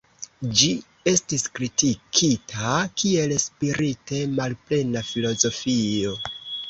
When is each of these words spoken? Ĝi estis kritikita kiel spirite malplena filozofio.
Ĝi 0.59 0.69
estis 1.09 1.43
kritikita 1.59 2.71
kiel 3.01 3.35
spirite 3.45 4.23
malplena 4.41 5.05
filozofio. 5.11 6.17